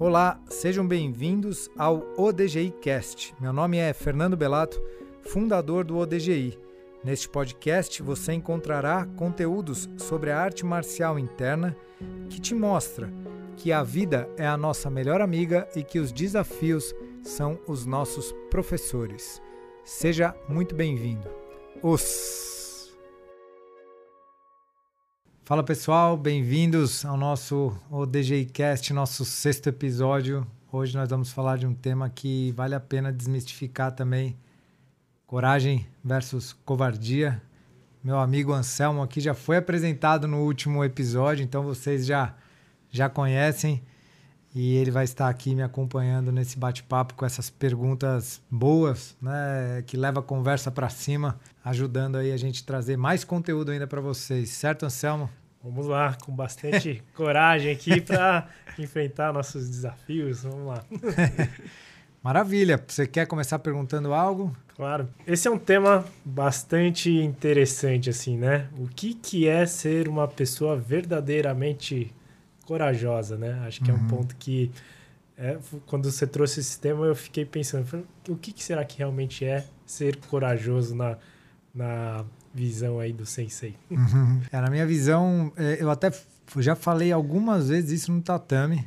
[0.00, 3.34] Olá, sejam bem-vindos ao ODGI Cast.
[3.40, 4.80] Meu nome é Fernando Belato,
[5.22, 6.56] fundador do ODGI.
[7.02, 11.76] Neste podcast você encontrará conteúdos sobre a arte marcial interna
[12.30, 13.12] que te mostra
[13.56, 18.32] que a vida é a nossa melhor amiga e que os desafios são os nossos
[18.52, 19.42] professores.
[19.82, 21.28] Seja muito bem-vindo.
[21.82, 22.47] Os
[25.48, 30.46] Fala pessoal, bem-vindos ao nosso ODGI Cast, nosso sexto episódio.
[30.70, 34.36] Hoje nós vamos falar de um tema que vale a pena desmistificar também:
[35.26, 37.40] coragem versus covardia.
[38.04, 42.34] Meu amigo Anselmo aqui já foi apresentado no último episódio, então vocês já
[42.90, 43.82] já conhecem
[44.54, 49.96] e ele vai estar aqui me acompanhando nesse bate-papo com essas perguntas boas, né, que
[49.96, 54.50] leva a conversa para cima, ajudando aí a gente trazer mais conteúdo ainda para vocês,
[54.50, 55.30] certo, Anselmo?
[55.62, 58.48] Vamos lá, com bastante coragem aqui para
[58.78, 60.42] enfrentar nossos desafios.
[60.42, 60.84] Vamos lá.
[62.22, 62.82] Maravilha.
[62.86, 64.56] Você quer começar perguntando algo?
[64.74, 65.08] Claro.
[65.26, 68.68] Esse é um tema bastante interessante, assim, né?
[68.78, 72.14] O que, que é ser uma pessoa verdadeiramente
[72.64, 73.60] corajosa, né?
[73.66, 73.96] Acho que uhum.
[73.96, 74.08] é um uhum.
[74.08, 74.70] ponto que,
[75.36, 79.44] é, quando você trouxe esse tema, eu fiquei pensando, o que, que será que realmente
[79.44, 81.16] é ser corajoso na,
[81.74, 82.24] na
[82.58, 83.76] visão aí do sensei?
[83.90, 84.40] Uhum.
[84.50, 86.10] É, na minha visão, é, eu até
[86.56, 88.86] já falei algumas vezes isso no tatame.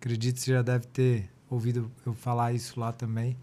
[0.00, 3.36] Acredito que você já deve ter ouvido eu falar isso lá também.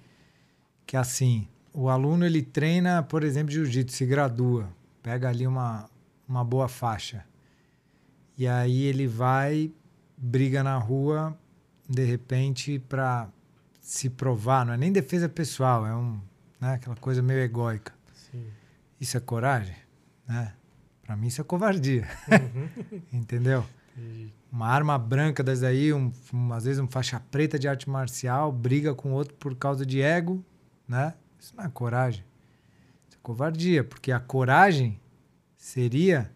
[0.86, 4.70] Que é assim, o aluno ele treina, por exemplo, jiu-jitsu, se gradua,
[5.04, 5.90] pega ali uma,
[6.28, 7.26] uma boa faixa.
[8.38, 9.72] E aí ele vai,
[10.18, 11.38] briga na rua,
[11.90, 13.28] de repente, para
[13.82, 14.66] se provar.
[14.66, 16.20] Não é nem defesa pessoal, é um,
[16.60, 17.94] né, aquela coisa meio egóica.
[18.14, 18.46] Sim.
[19.00, 19.76] Isso é coragem?
[20.28, 20.54] Né?
[21.04, 22.08] Para mim, isso é covardia.
[22.30, 23.00] Uhum.
[23.14, 23.66] Entendeu?
[24.52, 28.52] Uma arma branca das aí, um, um, às vezes um faixa preta de arte marcial,
[28.52, 30.44] briga com outro por causa de ego,
[30.88, 31.14] né?
[31.40, 32.24] Isso não é coragem.
[33.08, 35.00] Isso é covardia, porque a coragem
[35.58, 36.32] seria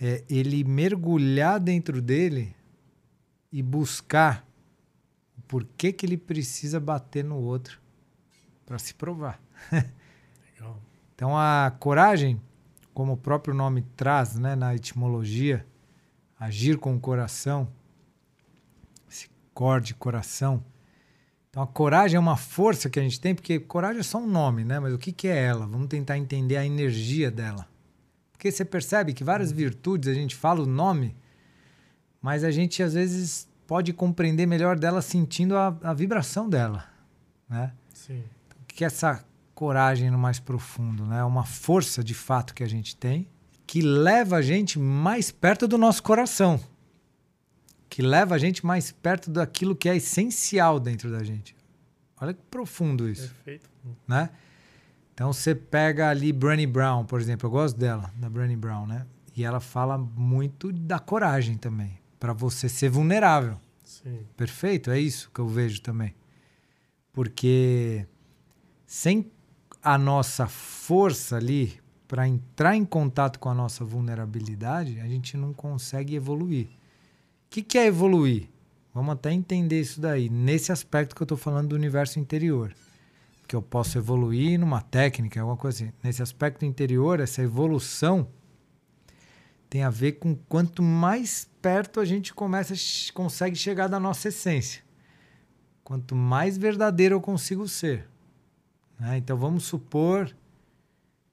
[0.00, 2.56] é ele mergulhar dentro dele
[3.52, 4.46] e buscar
[5.36, 7.78] o porquê que ele precisa bater no outro
[8.64, 9.38] para se provar.
[9.70, 10.80] Legal.
[11.20, 12.40] Então a coragem,
[12.94, 15.66] como o próprio nome traz, né, na etimologia,
[16.38, 17.68] agir com o coração,
[19.06, 20.64] esse cor de coração.
[21.50, 24.26] Então a coragem é uma força que a gente tem, porque coragem é só um
[24.26, 24.80] nome, né?
[24.80, 25.66] Mas o que, que é ela?
[25.66, 27.68] Vamos tentar entender a energia dela.
[28.32, 31.14] Porque você percebe que várias virtudes, a gente fala o nome,
[32.22, 36.88] mas a gente às vezes pode compreender melhor dela sentindo a, a vibração dela,
[37.46, 37.74] né?
[37.92, 38.24] Sim.
[38.62, 39.22] O que é essa
[39.60, 41.22] coragem no mais profundo, né?
[41.22, 43.28] Uma força de fato que a gente tem
[43.66, 46.58] que leva a gente mais perto do nosso coração,
[47.86, 51.54] que leva a gente mais perto daquilo que é essencial dentro da gente.
[52.18, 53.28] Olha que profundo isso.
[53.34, 53.68] Perfeito.
[54.08, 54.30] Né?
[55.12, 59.06] Então você pega ali Brené Brown, por exemplo, eu gosto dela, da Brené Brown, né?
[59.36, 63.60] E ela fala muito da coragem também, para você ser vulnerável.
[63.84, 64.20] Sim.
[64.38, 66.14] Perfeito, é isso que eu vejo também.
[67.12, 68.06] Porque
[68.86, 69.30] sem
[69.82, 75.52] a nossa força ali para entrar em contato com a nossa vulnerabilidade, a gente não
[75.52, 76.66] consegue evoluir.
[76.66, 78.48] O que, que é evoluir?
[78.92, 82.74] Vamos até entender isso daí, nesse aspecto que eu estou falando do universo interior
[83.50, 85.92] que eu posso evoluir numa técnica, alguma coisa assim.
[86.04, 88.28] Nesse aspecto interior, essa evolução
[89.68, 92.74] tem a ver com quanto mais perto a gente começa
[93.12, 94.82] consegue chegar da nossa essência.
[95.82, 98.09] Quanto mais verdadeiro eu consigo ser.
[99.00, 99.16] Né?
[99.16, 100.30] Então vamos supor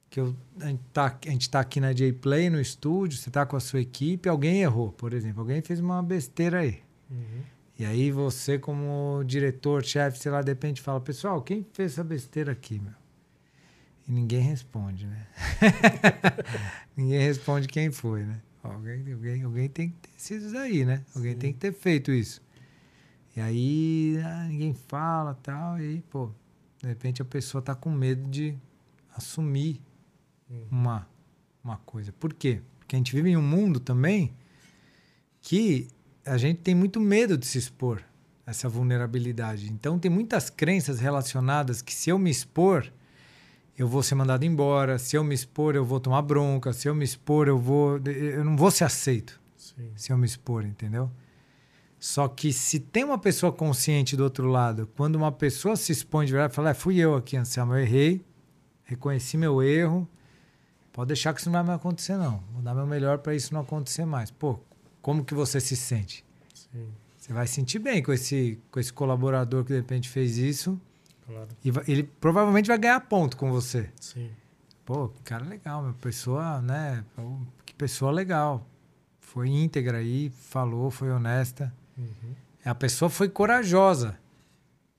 [0.10, 1.12] que eu, a gente está
[1.52, 5.14] tá aqui na J-Play, no estúdio, você está com a sua equipe, alguém errou, por
[5.14, 5.42] exemplo.
[5.42, 6.82] Alguém fez uma besteira aí.
[7.12, 7.42] Uhum.
[7.78, 12.04] E aí você, como diretor, chefe, sei lá, de repente fala, pessoal, quem fez essa
[12.04, 12.94] besteira aqui, meu?
[14.08, 15.28] E ninguém responde, né?
[16.96, 18.42] ninguém responde quem foi, né?
[18.64, 21.04] Alguém, alguém, alguém tem que ter sido isso aí, né?
[21.16, 21.40] Alguém Sim.
[21.40, 22.42] tem que ter feito isso.
[23.36, 26.32] E aí ah, ninguém fala tal, e aí, pô,
[26.82, 28.56] de repente a pessoa tá com medo de
[29.16, 29.82] assumir
[30.50, 30.68] uhum.
[30.72, 31.08] uma,
[31.64, 32.12] uma coisa.
[32.12, 32.62] Por quê?
[32.80, 34.34] Porque a gente vive em um mundo também
[35.42, 35.88] que
[36.26, 38.04] a gente tem muito medo de se expor
[38.46, 39.72] essa vulnerabilidade.
[39.72, 42.92] Então tem muitas crenças relacionadas que se eu me expor,
[43.78, 46.96] eu vou ser mandado embora, se eu me expor, eu vou tomar bronca, se eu
[46.96, 49.40] me expor, eu vou eu não vou ser aceito.
[49.58, 49.92] Sim.
[49.96, 51.12] Se eu me expor, entendeu?
[52.00, 56.26] Só que se tem uma pessoa consciente do outro lado, quando uma pessoa se expõe
[56.26, 58.24] de verdade, fala, é, fui eu aqui, Anselmo, eu errei,
[58.84, 60.08] reconheci meu erro,
[60.94, 62.44] pode deixar que isso não vai mais acontecer não.
[62.54, 64.30] Vou dar meu melhor para isso não acontecer mais.
[64.30, 64.60] Pô,
[65.02, 66.24] como que você se sente?
[66.54, 66.88] Sim.
[67.18, 70.80] Você vai sentir bem com esse, com esse colaborador que de repente fez isso.
[71.26, 71.48] Claro.
[71.64, 73.90] E vai- ele provavelmente vai ganhar ponto com você.
[74.00, 74.30] Sim.
[74.86, 75.94] Pô, que cara legal, meu.
[75.96, 77.04] Pessoa, né?
[77.66, 78.66] Que pessoa legal.
[79.20, 81.74] Foi íntegra aí, falou, foi honesta.
[81.98, 82.36] Uhum.
[82.64, 84.18] A pessoa foi corajosa.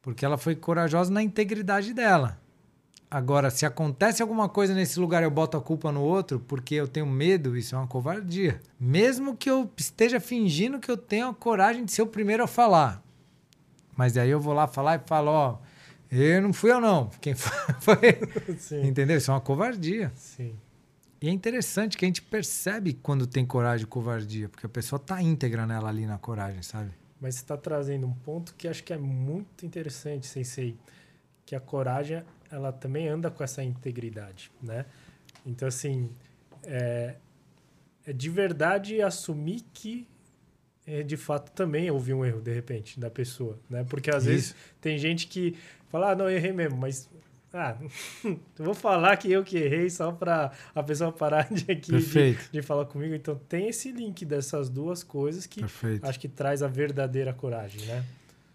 [0.02, 2.38] Porque ela foi corajosa na integridade dela.
[3.10, 6.86] Agora, se acontece alguma coisa nesse lugar eu boto a culpa no outro porque eu
[6.86, 8.60] tenho medo, isso é uma covardia.
[8.78, 12.46] Mesmo que eu esteja fingindo que eu tenho a coragem de ser o primeiro a
[12.46, 13.02] falar.
[13.96, 15.58] Mas aí eu vou lá falar e falo, ó,
[16.10, 17.10] eu não fui eu não.
[17.20, 17.34] Quem
[17.80, 18.18] foi?
[18.84, 19.16] Entendeu?
[19.16, 20.12] Isso é uma covardia.
[20.14, 20.54] Sim.
[21.20, 24.98] E é interessante que a gente percebe quando tem coragem e covardia, porque a pessoa
[24.98, 26.90] tá íntegra nela ali na coragem, sabe?
[27.20, 30.76] Mas você está trazendo um ponto que acho que é muito interessante, Sensei,
[31.44, 34.86] que a coragem ela também anda com essa integridade, né?
[35.44, 36.10] Então, assim,
[36.64, 37.16] é,
[38.06, 40.06] é de verdade assumir que
[40.86, 43.84] é, de fato também houve um erro, de repente, da pessoa, né?
[43.84, 44.26] Porque às Isso.
[44.26, 45.56] vezes tem gente que
[45.90, 47.10] fala, ah, não, errei mesmo, mas...
[47.52, 47.76] Ah,
[48.24, 52.38] eu vou falar que eu que errei só para a pessoa parar de aqui de,
[52.52, 53.14] de falar comigo.
[53.14, 56.06] Então tem esse link dessas duas coisas que Perfeito.
[56.06, 58.04] acho que traz a verdadeira coragem, né?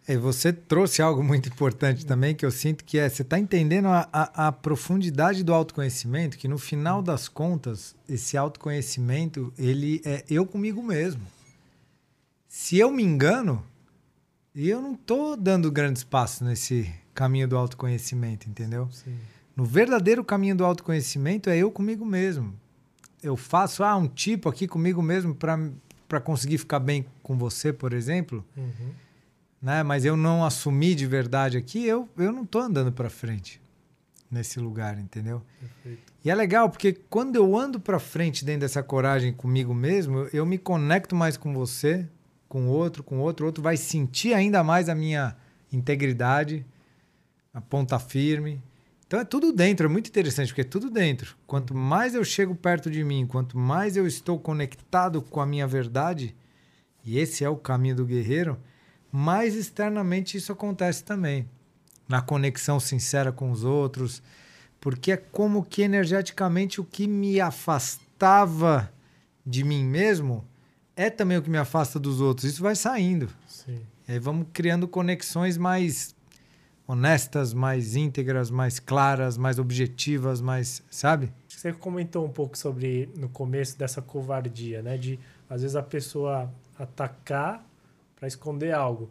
[0.08, 3.88] E você trouxe algo muito importante também que eu sinto que é você está entendendo
[3.88, 10.26] a, a, a profundidade do autoconhecimento, que no final das contas, esse autoconhecimento, ele é
[10.30, 11.26] eu comigo mesmo.
[12.50, 13.64] Se eu me engano,
[14.54, 18.88] eu não estou dando grandes passos nesse caminho do autoconhecimento, entendeu?
[18.92, 19.16] Sim.
[19.56, 22.54] No verdadeiro caminho do autoconhecimento é eu comigo mesmo.
[23.22, 27.94] Eu faço ah, um tipo aqui comigo mesmo para conseguir ficar bem com você, por
[27.94, 28.90] exemplo Uhum.
[29.62, 29.84] né?
[29.84, 33.62] Mas eu não assumi de verdade aqui, eu, eu não tô andando para frente
[34.30, 35.42] nesse lugar, entendeu?
[35.60, 36.12] Perfeito.
[36.26, 40.30] E é legal porque quando eu ando para frente dentro dessa coragem comigo mesmo, eu-
[40.34, 42.08] eu me conecto mais com você,
[42.50, 45.36] com o outro, com o outro, o outro vai sentir ainda mais a minha
[45.72, 46.66] integridade,
[47.54, 48.62] a ponta firme.
[49.06, 51.38] Então é tudo dentro, é muito interessante porque é tudo dentro.
[51.46, 55.68] Quanto mais eu chego perto de mim, quanto mais eu estou conectado com a minha
[55.68, 56.36] verdade,
[57.06, 58.58] e esse é o caminho do guerreiro,
[59.12, 61.48] mais externamente isso acontece também.
[62.10, 64.24] Na conexão sincera com os outros,
[64.82, 68.92] porque é como que energeticamente o que me afastava
[69.46, 70.44] de mim mesmo
[70.96, 72.52] é também o que me afasta dos outros.
[72.52, 73.30] Isso vai saindo.
[73.48, 73.80] Sim.
[74.08, 76.16] E aí vamos criando conexões mais
[76.88, 81.32] honestas, mais íntegras, mais claras, mais objetivas, mais, sabe?
[81.48, 84.98] Você comentou um pouco sobre, no começo, dessa covardia, né?
[84.98, 85.20] De,
[85.50, 87.66] às vezes, a pessoa atacar
[88.16, 89.10] para esconder algo.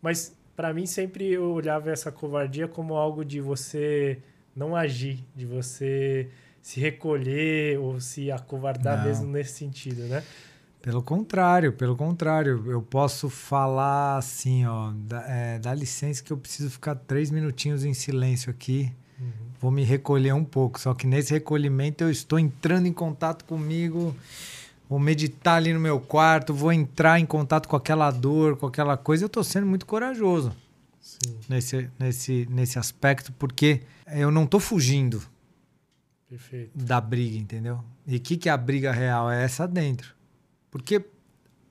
[0.00, 4.18] Mas, para mim, sempre eu olhava essa covardia como algo de você
[4.54, 6.28] não agir, de você
[6.60, 9.04] se recolher ou se acovardar Não.
[9.04, 10.22] mesmo nesse sentido, né?
[10.82, 16.36] Pelo contrário, pelo contrário, eu posso falar assim, ó, dá, é, dá licença que eu
[16.36, 18.92] preciso ficar três minutinhos em silêncio aqui,
[19.60, 20.80] vou me recolher um pouco.
[20.80, 24.14] Só que nesse recolhimento eu estou entrando em contato comigo,
[24.88, 28.96] vou meditar ali no meu quarto, vou entrar em contato com aquela dor, com aquela
[28.96, 29.22] coisa.
[29.22, 30.52] Eu estou sendo muito corajoso
[31.00, 35.22] Sim, nesse, nesse, nesse aspecto, porque eu não estou fugindo
[36.28, 36.76] perfeito.
[36.76, 37.84] da briga, entendeu?
[38.04, 39.30] E o que, que é a briga real?
[39.30, 40.12] É essa dentro.
[40.72, 41.04] Porque,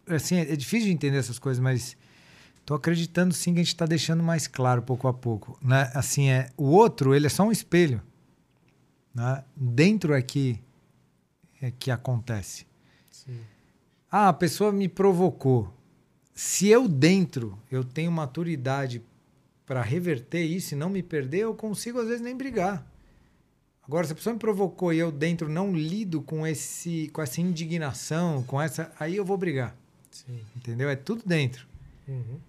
[0.08, 1.98] assim, é difícil de entender essas coisas, mas
[2.64, 5.58] tô acreditando sim que a gente está deixando mais claro pouco a pouco.
[5.60, 5.92] Né?
[5.96, 8.00] Assim, é, o outro, ele é só um espelho.
[9.14, 9.44] Né?
[9.56, 10.62] Dentro é que,
[11.60, 12.68] é que acontece.
[13.10, 13.40] Sim,
[14.10, 15.76] Ah, a pessoa me provocou.
[16.36, 19.02] Se eu dentro eu tenho maturidade
[19.66, 22.86] para reverter isso e não me perder, eu consigo às vezes nem brigar.
[23.92, 27.42] Agora, se a pessoa me provocou e eu dentro não lido com esse com essa
[27.42, 29.76] indignação, com essa, aí eu vou brigar,
[30.10, 30.40] sim.
[30.56, 30.90] entendeu?
[30.90, 31.68] É tudo dentro.
[32.08, 32.40] Uhum.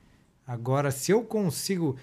[0.47, 1.97] Agora, se eu consigo,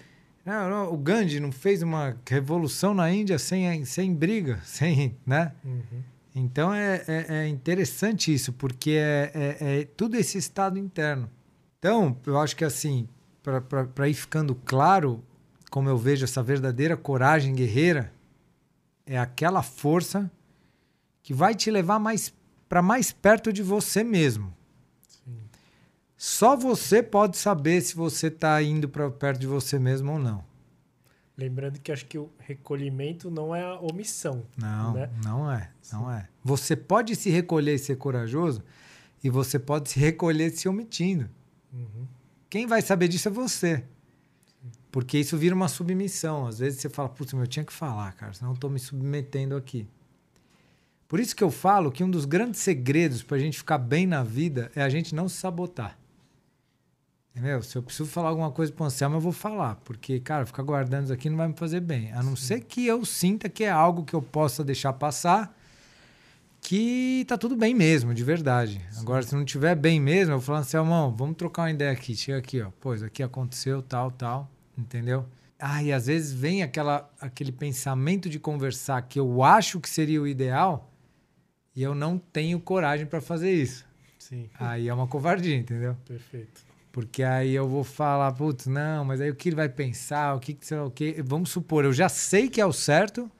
[0.92, 5.52] o Gandhi não fez uma revolução na Índia sem sem briga, sem, né?
[5.64, 6.02] Uhum.
[6.34, 11.30] Então é, é, é interessante isso, porque é, é, é tudo esse estado interno.
[11.78, 13.08] Então, eu acho que assim,
[13.42, 15.24] para ir ficando claro
[15.70, 18.12] como eu vejo essa verdadeira coragem guerreira,
[19.10, 20.30] é aquela força
[21.20, 22.32] que vai te levar mais
[22.68, 24.54] para mais perto de você mesmo.
[25.08, 25.36] Sim.
[26.16, 30.44] Só você pode saber se você está indo para perto de você mesmo ou não.
[31.36, 34.46] Lembrando que acho que o recolhimento não é a omissão.
[34.56, 35.10] Não, né?
[35.24, 36.28] não é, não é.
[36.44, 38.62] Você pode se recolher e ser corajoso,
[39.24, 41.28] e você pode se recolher se omitindo.
[41.72, 42.06] Uhum.
[42.48, 43.84] Quem vai saber disso é você.
[44.90, 46.46] Porque isso vira uma submissão.
[46.46, 49.56] Às vezes você fala, putz, eu tinha que falar, cara, senão eu estou me submetendo
[49.56, 49.86] aqui.
[51.06, 54.06] Por isso que eu falo que um dos grandes segredos para a gente ficar bem
[54.06, 55.98] na vida é a gente não se sabotar.
[57.34, 59.76] Meu, se eu preciso falar alguma coisa pro Anselmo, eu vou falar.
[59.76, 62.12] Porque, cara, ficar guardando isso aqui não vai me fazer bem.
[62.12, 62.46] A não Sim.
[62.46, 65.56] ser que eu sinta que é algo que eu possa deixar passar,
[66.60, 68.84] que tá tudo bem mesmo, de verdade.
[68.90, 69.00] Sim.
[69.00, 72.14] Agora, se não tiver bem mesmo, eu vou falar, Anselmo, vamos trocar uma ideia aqui.
[72.14, 72.70] Chega aqui, ó.
[72.80, 74.50] Pois, aqui aconteceu, tal, tal.
[74.76, 75.26] Entendeu?
[75.58, 80.20] Ah, e às vezes vem aquela, aquele pensamento de conversar que eu acho que seria
[80.20, 80.90] o ideal
[81.76, 83.86] e eu não tenho coragem para fazer isso.
[84.18, 84.48] Sim.
[84.58, 85.96] Aí é uma covardia, entendeu?
[86.06, 86.62] Perfeito.
[86.92, 90.40] Porque aí eu vou falar, putz, não, mas aí o que ele vai pensar, o
[90.40, 91.22] que, que será o quê?
[91.24, 93.30] Vamos supor, eu já sei que é o certo,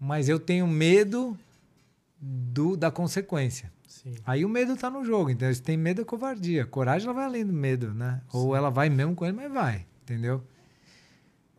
[0.00, 1.38] mas eu tenho medo
[2.20, 3.72] do, da consequência.
[3.86, 4.14] Sim.
[4.26, 6.66] Aí o medo tá no jogo, então se tem medo é covardia.
[6.66, 8.20] Coragem ela vai além do medo, né?
[8.30, 8.38] Sim.
[8.38, 10.40] Ou ela vai mesmo com ele, mas vai, entendeu?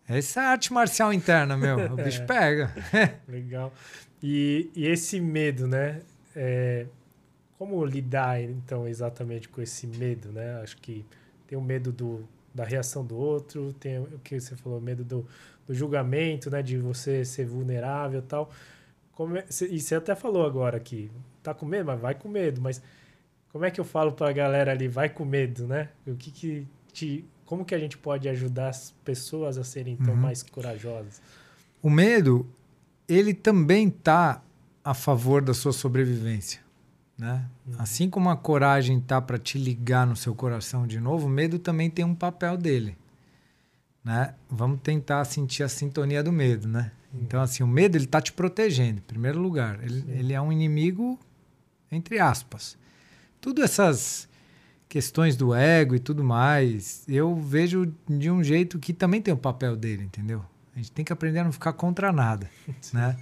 [0.08, 1.94] Essa é a arte marcial interna, meu.
[1.94, 2.74] O bicho pega.
[3.28, 3.74] Legal.
[4.24, 6.02] E, e esse medo, né?
[6.34, 6.86] É,
[7.58, 10.62] como lidar, então, exatamente com esse medo, né?
[10.62, 11.06] Acho que
[11.46, 15.28] tem o medo do, da reação do outro, tem o que você falou, medo do,
[15.68, 16.64] do julgamento, né?
[16.64, 18.50] De você ser vulnerável e tal.
[19.12, 21.12] Como é, e você até falou agora que
[21.44, 22.62] tá com medo, mas vai com medo.
[22.62, 22.82] Mas
[23.52, 25.90] como é que eu falo para a galera ali, vai com medo, né?
[26.06, 27.26] O que que te...
[27.48, 30.20] Como que a gente pode ajudar as pessoas a serem então uhum.
[30.20, 31.22] mais corajosas?
[31.82, 32.46] O medo,
[33.08, 34.44] ele também tá
[34.84, 36.60] a favor da sua sobrevivência.
[37.18, 37.46] Né?
[37.66, 37.76] Uhum.
[37.80, 41.58] Assim como a coragem tá para te ligar no seu coração de novo, o medo
[41.58, 42.98] também tem um papel dele.
[44.04, 44.36] Né?
[44.50, 46.92] Vamos tentar sentir a sintonia do medo, né?
[47.14, 47.22] Uhum.
[47.22, 49.82] Então, assim, o medo ele tá te protegendo, em primeiro lugar.
[49.82, 51.18] Ele, ele é um inimigo,
[51.90, 52.78] entre aspas.
[53.40, 54.28] Tudo essas
[54.88, 59.38] questões do ego e tudo mais, eu vejo de um jeito que também tem o
[59.38, 60.44] papel dele, entendeu?
[60.74, 62.50] A gente tem que aprender a não ficar contra nada,
[62.94, 63.18] né?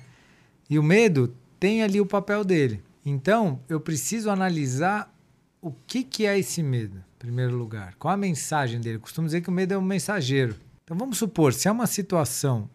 [0.69, 2.83] E o medo tem ali o papel dele.
[3.05, 5.13] Então, eu preciso analisar
[5.61, 7.95] o que, que é esse medo, em primeiro lugar.
[7.95, 8.97] Qual a mensagem dele?
[8.97, 10.55] Eu costumo dizer que o medo é um mensageiro.
[10.83, 12.69] Então, vamos supor, se é uma situação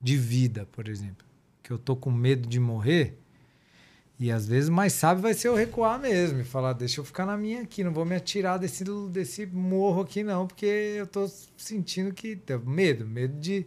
[0.00, 1.26] de vida, por exemplo,
[1.62, 3.19] que eu tô com medo de morrer,
[4.20, 7.24] e às vezes mais sábio vai ser eu recuar mesmo e falar, deixa eu ficar
[7.24, 11.28] na minha aqui, não vou me atirar desse, desse morro aqui não, porque eu tô
[11.56, 12.38] sentindo que...
[12.64, 13.66] Medo, medo de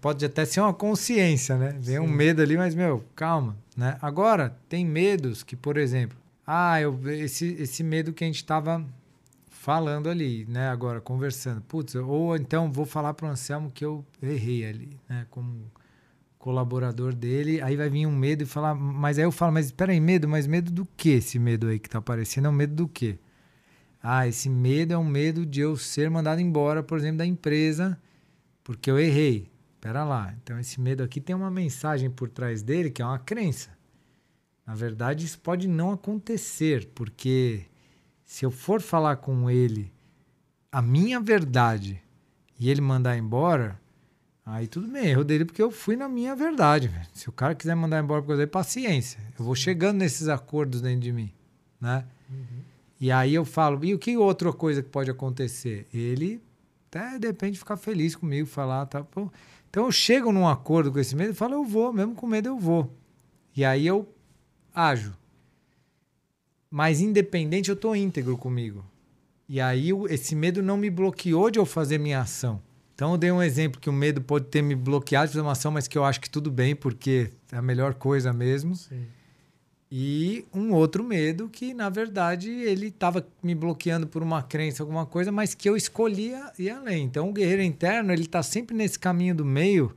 [0.00, 1.76] pode até ser uma consciência, né?
[1.78, 2.00] Vem Sim.
[2.00, 3.96] um medo ali, mas, meu, calma, né?
[4.02, 8.84] Agora, tem medos que, por exemplo, ah, eu, esse, esse medo que a gente estava
[9.48, 10.68] falando ali, né?
[10.68, 11.60] Agora, conversando.
[11.62, 15.26] Putz, ou então vou falar para o Anselmo que eu errei ali, né?
[15.30, 15.70] Como
[16.46, 19.90] colaborador dele, aí vai vir um medo e falar, mas aí eu falo, mas espera
[19.90, 22.46] aí, medo, mas medo do que esse medo aí que tá aparecendo?
[22.46, 23.18] É um medo do quê?
[24.00, 28.00] Ah, esse medo é um medo de eu ser mandado embora, por exemplo, da empresa,
[28.62, 29.50] porque eu errei.
[29.80, 30.32] Pera lá.
[30.40, 33.70] Então esse medo aqui tem uma mensagem por trás dele que é uma crença.
[34.64, 37.64] Na verdade, isso pode não acontecer, porque
[38.24, 39.92] se eu for falar com ele
[40.70, 42.00] a minha verdade
[42.56, 43.80] e ele mandar embora,
[44.46, 46.90] aí tudo bem, erro dele porque eu fui na minha verdade.
[47.12, 49.20] Se o cara quiser mandar embora por causa dele, paciência.
[49.38, 51.30] Eu vou chegando nesses acordos dentro de mim,
[51.80, 52.04] né?
[52.30, 52.62] Uhum.
[53.00, 55.86] E aí eu falo, e o que outra coisa que pode acontecer?
[55.92, 56.40] Ele
[56.88, 59.30] até de repente ficar feliz comigo, falar, tá, pô,
[59.68, 62.48] então eu chego num acordo com esse medo e falo, eu vou, mesmo com medo
[62.48, 62.90] eu vou.
[63.54, 64.08] E aí eu
[64.74, 65.12] ajo.
[66.70, 68.84] Mas independente, eu estou íntegro comigo.
[69.48, 72.60] E aí esse medo não me bloqueou de eu fazer minha ação.
[72.96, 75.52] Então eu dei um exemplo que o medo pode ter me bloqueado de fazer uma
[75.52, 78.74] ação, mas que eu acho que tudo bem, porque é a melhor coisa mesmo.
[78.74, 79.04] Sim.
[79.92, 85.04] E um outro medo que, na verdade, ele estava me bloqueando por uma crença, alguma
[85.04, 87.04] coisa, mas que eu escolhia ir além.
[87.04, 89.94] Então, o guerreiro interno, ele está sempre nesse caminho do meio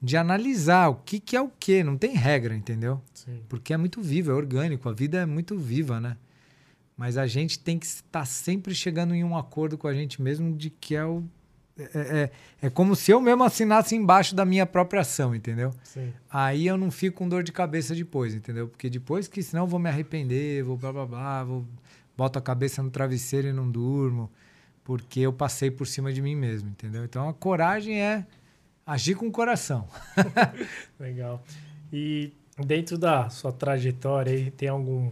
[0.00, 1.84] de analisar o que, que é o que.
[1.84, 3.02] Não tem regra, entendeu?
[3.12, 3.42] Sim.
[3.50, 4.88] Porque é muito vivo, é orgânico.
[4.88, 6.16] A vida é muito viva, né?
[6.96, 10.56] Mas a gente tem que estar sempre chegando em um acordo com a gente mesmo
[10.56, 11.22] de que é o
[11.78, 12.30] é, é,
[12.66, 15.72] é, como se eu mesmo assinasse embaixo da minha própria ação, entendeu?
[15.82, 16.12] Sim.
[16.28, 18.68] Aí eu não fico com dor de cabeça depois, entendeu?
[18.68, 21.66] Porque depois que senão eu vou me arrepender, vou blá blá blá, vou,
[22.16, 24.30] boto a cabeça no travesseiro e não durmo,
[24.84, 27.04] porque eu passei por cima de mim mesmo, entendeu?
[27.04, 28.26] Então a coragem é
[28.86, 29.88] agir com o coração.
[30.98, 31.42] Legal.
[31.92, 35.10] E dentro da sua trajetória aí, tem algum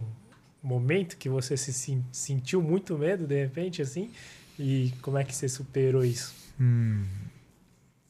[0.61, 4.11] momento que você se sentiu muito medo de repente assim?
[4.59, 6.35] E como é que você superou isso?
[6.59, 7.03] Hum.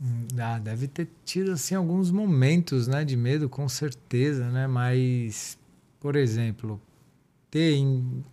[0.01, 0.27] hum.
[0.39, 4.67] Ah, deve ter tido assim alguns momentos, né, de medo, com certeza, né?
[4.67, 5.57] Mas,
[5.99, 6.81] por exemplo,
[7.51, 7.77] ter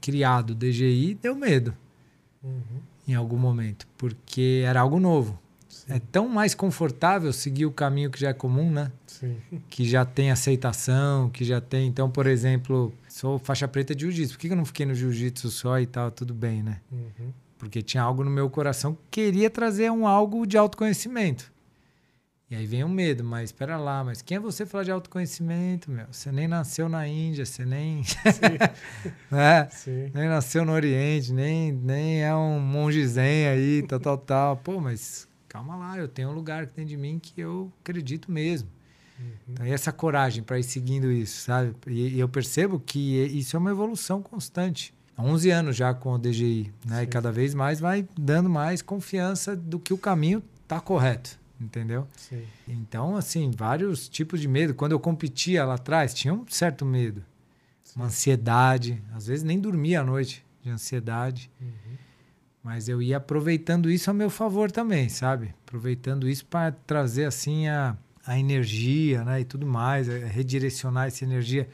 [0.00, 1.74] criado DGI deu medo
[2.42, 2.80] uhum.
[3.06, 5.38] em algum momento, porque era algo novo.
[5.68, 5.92] Sim.
[5.92, 8.90] É tão mais confortável seguir o caminho que já é comum, né?
[9.06, 9.36] Sim.
[9.68, 11.86] Que já tem aceitação, que já tem.
[11.86, 14.34] Então, por exemplo, sou faixa preta de jiu-jitsu.
[14.34, 16.10] Por que eu não fiquei no jiu-jitsu só e tal?
[16.10, 16.80] Tudo bem, né?
[16.90, 17.30] Uhum
[17.66, 21.52] porque tinha algo no meu coração que queria trazer um algo de autoconhecimento.
[22.48, 25.90] E aí vem o medo, mas espera lá, mas quem é você falar de autoconhecimento,
[25.90, 26.06] meu?
[26.12, 28.02] Você nem nasceu na Índia, você nem.
[29.28, 29.68] Né?
[29.70, 30.12] Sim.
[30.14, 34.56] Nem nasceu no Oriente, nem, nem é um monge zen aí, tal, tal, tal.
[34.58, 38.30] Pô, mas calma lá, eu tenho um lugar que tem de mim que eu acredito
[38.30, 38.68] mesmo.
[39.18, 39.26] Uhum.
[39.48, 41.74] Então, e essa coragem para ir seguindo isso, sabe?
[41.88, 44.94] E, e, eu percebo que isso é uma evolução constante.
[45.16, 46.98] Há 11 anos já com o DGI, né?
[46.98, 47.02] Sim.
[47.02, 52.06] E cada vez mais vai dando mais confiança do que o caminho está correto entendeu?
[52.16, 52.44] Sim.
[52.68, 54.74] Então, assim, vários tipos de medo.
[54.74, 57.22] Quando eu competia lá atrás, tinha um certo medo.
[57.82, 57.94] Sim.
[57.96, 59.02] Uma ansiedade.
[59.14, 61.50] Às vezes nem dormia à noite de ansiedade.
[61.60, 61.96] Uhum.
[62.62, 65.54] Mas eu ia aproveitando isso a meu favor também, sabe?
[65.66, 67.96] Aproveitando isso para trazer, assim, a,
[68.26, 69.40] a energia, né?
[69.40, 71.68] E tudo mais, redirecionar essa energia.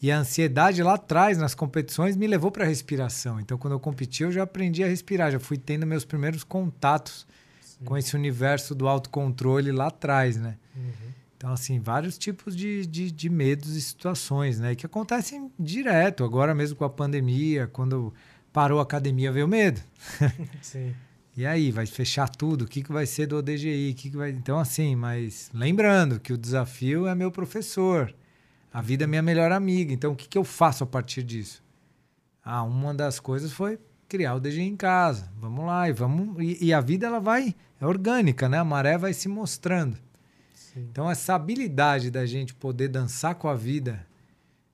[0.00, 3.40] E a ansiedade lá atrás, nas competições, me levou para a respiração.
[3.40, 7.26] Então, quando eu competi, eu já aprendi a respirar, já fui tendo meus primeiros contatos
[7.84, 10.56] com esse universo do autocontrole lá atrás, né?
[10.76, 11.12] Uhum.
[11.36, 14.74] Então, assim, vários tipos de, de, de, medos e situações, né?
[14.74, 16.24] Que acontecem direto.
[16.24, 18.12] Agora mesmo com a pandemia, quando
[18.52, 19.80] parou a academia, veio medo.
[20.60, 20.94] Sim.
[21.36, 22.62] e aí, vai fechar tudo?
[22.62, 23.92] O que, que vai ser do ODGI?
[23.92, 24.30] O que, que vai...
[24.30, 28.12] Então, assim, mas lembrando que o desafio é meu professor.
[28.72, 29.92] A vida é minha melhor amiga.
[29.92, 31.62] Então, o que, que eu faço a partir disso?
[32.44, 35.30] Ah, uma das coisas foi criar o DG em casa.
[35.36, 38.58] Vamos lá e vamos e, e, a vida ela vai é orgânica, né?
[38.58, 39.96] A maré vai se mostrando.
[40.54, 40.88] Sim.
[40.90, 44.06] Então essa habilidade da gente poder dançar com a vida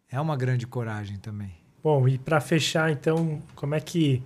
[0.09, 1.53] é uma grande coragem também.
[1.83, 4.23] Bom, e para fechar então, como é que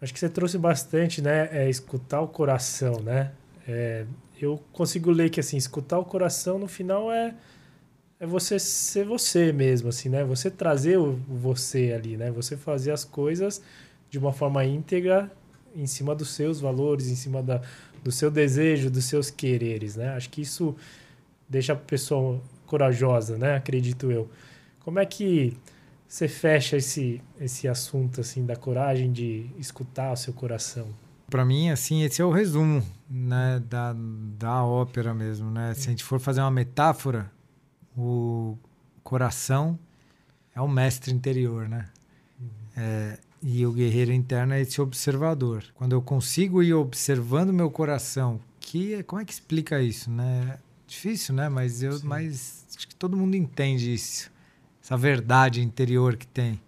[0.00, 1.48] acho que você trouxe bastante, né?
[1.52, 3.32] É escutar o coração, né?
[3.68, 4.06] É,
[4.40, 7.34] eu consigo ler que assim, escutar o coração no final é
[8.24, 10.24] é você ser você mesmo, assim, né?
[10.24, 12.30] Você trazer o você ali, né?
[12.30, 13.60] Você fazer as coisas
[14.08, 15.30] de uma forma íntegra
[15.76, 17.60] em cima dos seus valores, em cima da,
[18.02, 20.08] do seu desejo, dos seus quereres, né?
[20.16, 20.74] Acho que isso
[21.46, 23.56] deixa a pessoa corajosa, né?
[23.56, 24.30] Acredito eu.
[24.80, 25.54] Como é que
[26.08, 30.88] você fecha esse, esse assunto assim da coragem de escutar o seu coração?
[31.28, 33.94] Para mim, assim, esse é o resumo né, da,
[34.38, 35.74] da ópera mesmo, né?
[35.74, 37.30] Se a gente for fazer uma metáfora,
[37.96, 38.58] o
[39.02, 39.78] coração
[40.54, 41.88] é o mestre interior, né?
[42.40, 42.48] Uhum.
[42.76, 45.64] É, e o guerreiro interno é esse observador.
[45.74, 50.58] Quando eu consigo ir observando meu coração, que é, como é que explica isso, né?
[50.86, 51.48] Difícil, né?
[51.48, 54.30] Mas eu, mas acho que todo mundo entende isso,
[54.82, 56.60] essa verdade interior que tem.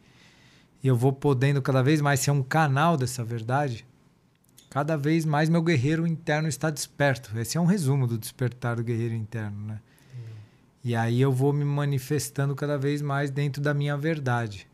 [0.83, 3.87] E eu vou podendo cada vez mais ser um canal dessa verdade.
[4.69, 7.37] Cada vez mais meu guerreiro interno está desperto.
[7.39, 9.81] Esse é um resumo do despertar do guerreiro interno, né?
[10.87, 14.69] E aí eu vou me manifestando cada vez mais dentro da minha verdade.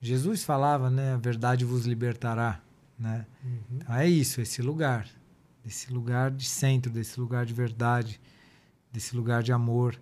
[0.00, 1.14] Jesus falava, né?
[1.14, 2.60] A verdade vos libertará,
[2.96, 3.26] né?
[3.44, 3.60] Uhum.
[3.72, 5.08] Então é isso, esse lugar,
[5.66, 8.20] esse lugar de centro, desse lugar de verdade,
[8.92, 10.00] desse lugar de amor.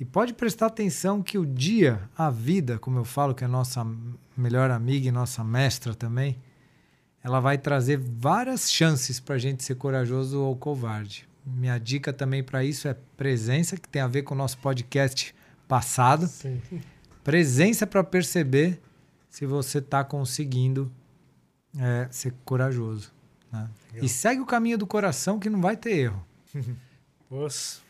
[0.00, 3.86] E pode prestar atenção que o dia, a vida, como eu falo, que é nossa
[4.36, 6.36] melhor amiga e nossa mestra também,
[7.22, 11.27] ela vai trazer várias chances para a gente ser corajoso ou covarde.
[11.56, 15.34] Minha dica também para isso é presença, que tem a ver com o nosso podcast
[15.66, 16.26] passado.
[16.26, 16.60] Sim.
[17.24, 18.80] Presença para perceber
[19.28, 20.90] se você está conseguindo
[21.78, 23.12] é, ser corajoso.
[23.52, 23.68] Né?
[23.94, 26.26] E segue o caminho do coração que não vai ter erro.
[27.30, 27.82] Os.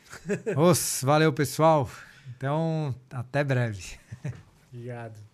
[0.57, 1.89] Os, valeu pessoal.
[2.37, 3.99] Então, até breve.
[4.73, 5.28] Obrigado.